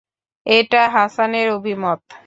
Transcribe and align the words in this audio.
এটা 0.45 0.81
হাসানের 0.95 1.47
অভিমত। 1.57 2.01